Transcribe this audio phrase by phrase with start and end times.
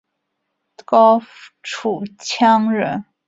[0.83, 1.21] 高
[1.63, 3.05] 阇羌人。